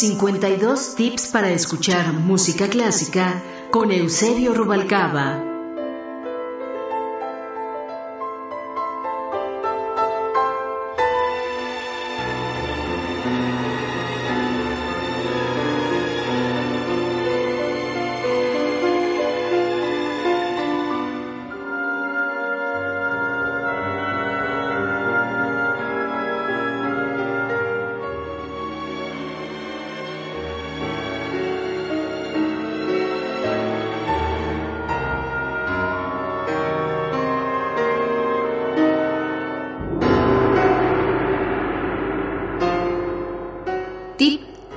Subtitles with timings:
[0.00, 5.49] 52 tips para escuchar música clásica con Eusebio Rubalcaba.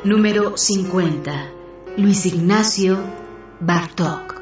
[0.04, 1.52] Número 50.
[1.98, 2.98] Luis Ignacio
[3.60, 4.33] Bartok.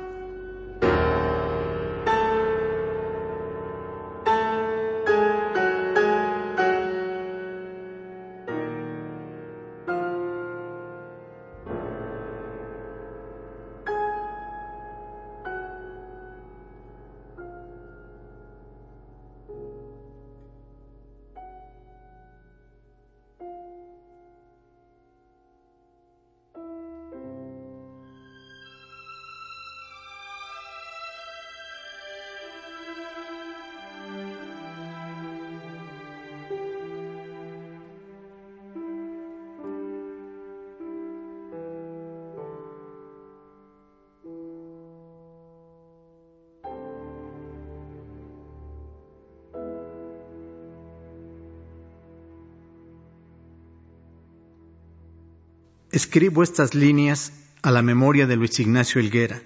[55.92, 59.42] Escribo estas líneas a la memoria de Luis Ignacio Helguera.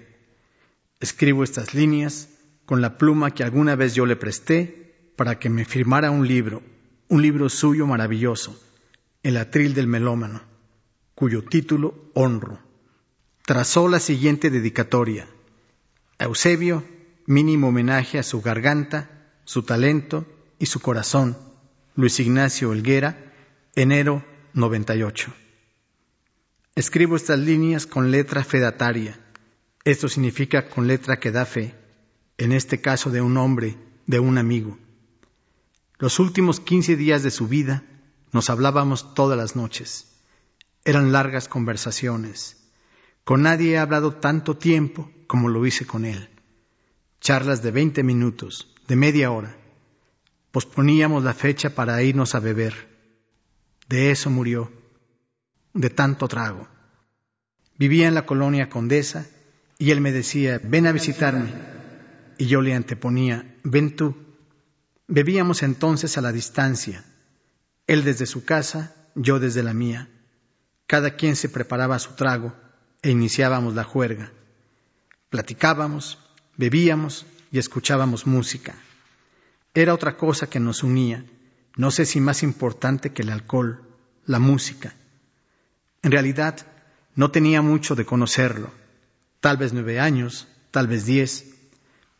[1.00, 2.28] Escribo estas líneas
[2.66, 6.62] con la pluma que alguna vez yo le presté para que me firmara un libro,
[7.08, 8.56] un libro suyo maravilloso,
[9.24, 10.40] El atril del melómano,
[11.16, 12.60] cuyo título honro.
[13.44, 15.26] Trazó la siguiente dedicatoria.
[16.20, 16.84] Eusebio,
[17.26, 20.24] mínimo homenaje a su garganta, su talento
[20.60, 21.36] y su corazón.
[21.96, 23.32] Luis Ignacio Helguera,
[23.74, 24.24] enero
[24.54, 25.45] 98.
[26.76, 29.18] Escribo estas líneas con letra fedataria.
[29.82, 31.74] Esto significa con letra que da fe,
[32.36, 34.76] en este caso de un hombre, de un amigo.
[35.98, 37.82] Los últimos quince días de su vida
[38.30, 40.20] nos hablábamos todas las noches.
[40.84, 42.58] Eran largas conversaciones.
[43.24, 46.28] Con nadie he hablado tanto tiempo como lo hice con él.
[47.22, 49.56] Charlas de veinte minutos, de media hora.
[50.50, 52.74] Posponíamos la fecha para irnos a beber.
[53.88, 54.70] De eso murió
[55.76, 56.66] de tanto trago.
[57.78, 59.26] Vivía en la colonia Condesa
[59.78, 61.52] y él me decía, ven a visitarme.
[62.38, 64.16] Y yo le anteponía, ven tú.
[65.06, 67.04] Bebíamos entonces a la distancia,
[67.86, 70.08] él desde su casa, yo desde la mía.
[70.86, 72.54] Cada quien se preparaba su trago
[73.02, 74.32] e iniciábamos la juerga.
[75.30, 76.18] Platicábamos,
[76.56, 78.74] bebíamos y escuchábamos música.
[79.74, 81.24] Era otra cosa que nos unía,
[81.76, 83.82] no sé si más importante que el alcohol,
[84.24, 84.94] la música.
[86.06, 86.64] En realidad,
[87.16, 88.70] no tenía mucho de conocerlo,
[89.40, 91.46] tal vez nueve años, tal vez diez,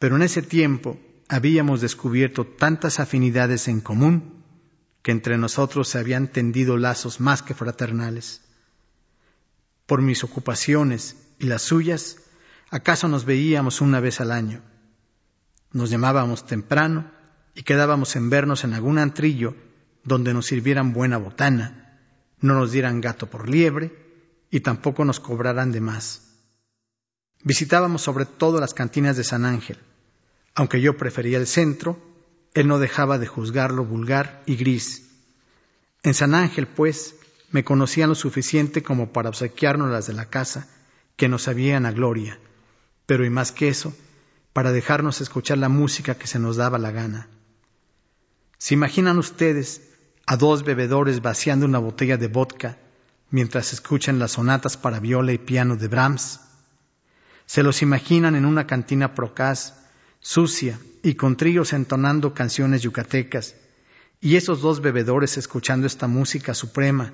[0.00, 0.98] pero en ese tiempo
[1.28, 4.42] habíamos descubierto tantas afinidades en común
[5.02, 8.40] que entre nosotros se habían tendido lazos más que fraternales.
[9.86, 12.16] Por mis ocupaciones y las suyas,
[12.70, 14.62] acaso nos veíamos una vez al año.
[15.70, 17.08] Nos llamábamos temprano
[17.54, 19.54] y quedábamos en vernos en algún antrillo
[20.02, 21.85] donde nos sirvieran buena botana
[22.40, 23.92] no nos dieran gato por liebre
[24.50, 26.22] y tampoco nos cobraran de más.
[27.42, 29.78] Visitábamos sobre todo las cantinas de San Ángel.
[30.54, 31.98] Aunque yo prefería el centro,
[32.54, 35.10] él no dejaba de juzgarlo vulgar y gris.
[36.02, 37.14] En San Ángel, pues,
[37.50, 40.68] me conocían lo suficiente como para obsequiarnos las de la casa,
[41.16, 42.38] que nos sabían a gloria,
[43.06, 43.94] pero y más que eso,
[44.52, 47.28] para dejarnos escuchar la música que se nos daba la gana.
[48.58, 49.82] ¿Se imaginan ustedes
[50.26, 52.78] a dos bebedores vaciando una botella de vodka
[53.30, 56.40] mientras escuchan las sonatas para viola y piano de Brahms.
[57.46, 59.74] Se los imaginan en una cantina procaz,
[60.18, 63.54] sucia y con tríos entonando canciones yucatecas,
[64.20, 67.12] y esos dos bebedores escuchando esta música suprema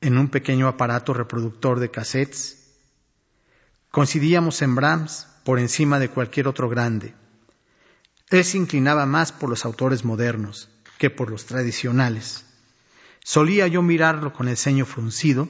[0.00, 2.76] en un pequeño aparato reproductor de cassettes.
[3.90, 7.14] Coincidíamos en Brahms por encima de cualquier otro grande.
[8.30, 12.44] Él se inclinaba más por los autores modernos que por los tradicionales.
[13.24, 15.48] Solía yo mirarlo con el ceño fruncido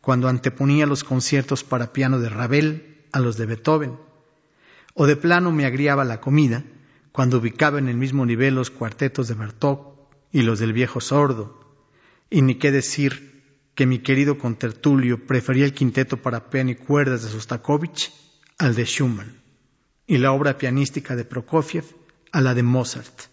[0.00, 3.96] cuando anteponía los conciertos para piano de Ravel a los de Beethoven,
[4.94, 6.64] o de plano me agriaba la comida
[7.12, 9.94] cuando ubicaba en el mismo nivel los cuartetos de Bartók
[10.32, 11.60] y los del viejo sordo,
[12.30, 13.30] y ni qué decir
[13.74, 18.12] que mi querido contertulio prefería el quinteto para piano y cuerdas de Sostakovich
[18.58, 19.40] al de Schumann
[20.06, 21.84] y la obra pianística de Prokofiev
[22.32, 23.29] a la de Mozart.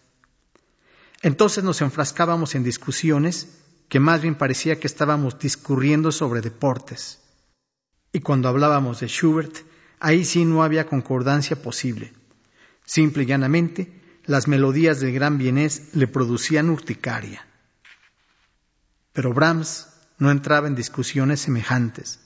[1.21, 3.47] Entonces nos enfrascábamos en discusiones
[3.89, 7.19] que más bien parecía que estábamos discurriendo sobre deportes.
[8.11, 9.55] Y cuando hablábamos de Schubert,
[9.99, 12.13] ahí sí no había concordancia posible.
[12.85, 17.45] Simple y llanamente, las melodías del gran bienés le producían urticaria.
[19.13, 19.87] Pero Brahms
[20.19, 22.19] no entraba en discusiones semejantes.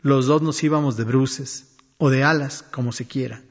[0.00, 3.42] Los dos nos íbamos de bruces, o de alas, como se quiera.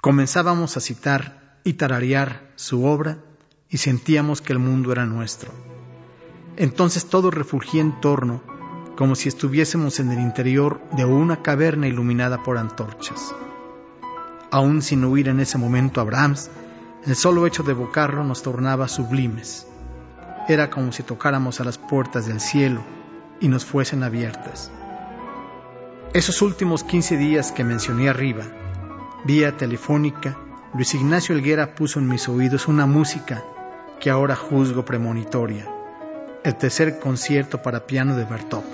[0.00, 3.18] Comenzábamos a citar y tararear su obra
[3.72, 5.50] y sentíamos que el mundo era nuestro.
[6.56, 8.42] Entonces todo refugía en torno,
[8.96, 13.34] como si estuviésemos en el interior de una caverna iluminada por antorchas.
[14.50, 16.50] Aún sin huir en ese momento a Brahms,
[17.06, 19.66] el solo hecho de evocarlo nos tornaba sublimes.
[20.48, 22.82] Era como si tocáramos a las puertas del cielo
[23.40, 24.70] y nos fuesen abiertas.
[26.12, 28.44] Esos últimos 15 días que mencioné arriba,
[29.24, 30.36] vía telefónica,
[30.74, 33.42] Luis Ignacio Elguera puso en mis oídos una música
[34.02, 35.64] que ahora juzgo premonitoria,
[36.42, 38.64] el tercer concierto para piano de Bartók,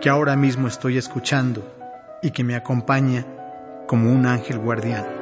[0.00, 1.64] que ahora mismo estoy escuchando
[2.22, 3.26] y que me acompaña
[3.88, 5.19] como un ángel guardián.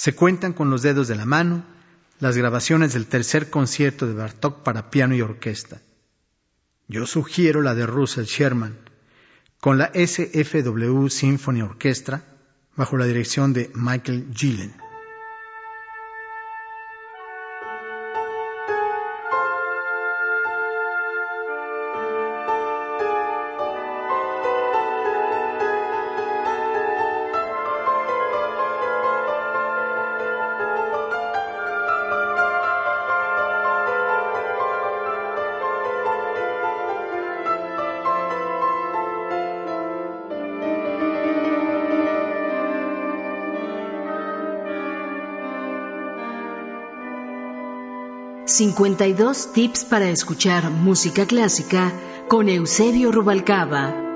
[0.00, 1.62] Se cuentan con los dedos de la mano
[2.20, 5.82] las grabaciones del tercer concierto de Bartók para piano y orquesta.
[6.88, 8.78] Yo sugiero la de Russell Sherman,
[9.60, 12.24] con la SFW Symphony Orchestra,
[12.76, 14.72] bajo la dirección de Michael Gillen.
[48.60, 51.94] 52 tips para escuchar música clásica
[52.28, 54.09] con Eusebio Rubalcaba.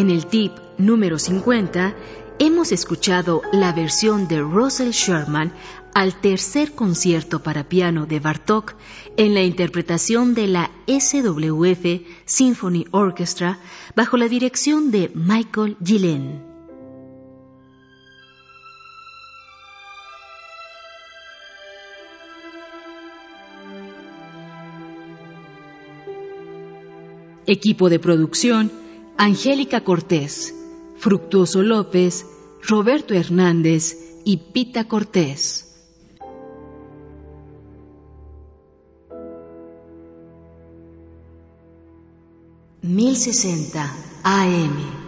[0.00, 1.94] En el tip número 50
[2.38, 5.52] hemos escuchado la versión de Russell Sherman
[5.92, 8.76] al tercer concierto para piano de Bartók
[9.18, 13.58] en la interpretación de la SWF Symphony Orchestra
[13.94, 16.46] bajo la dirección de Michael Gillen.
[27.46, 28.80] Equipo de producción
[29.22, 30.54] Angélica Cortés,
[30.96, 32.24] Fructuoso López,
[32.66, 35.66] Roberto Hernández y Pita Cortés.
[42.80, 44.99] 1060 AM